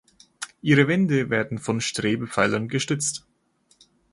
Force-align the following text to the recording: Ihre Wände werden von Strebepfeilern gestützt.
Ihre 0.63 0.87
Wände 0.87 1.29
werden 1.29 1.59
von 1.59 1.79
Strebepfeilern 1.79 2.67
gestützt. 2.69 3.23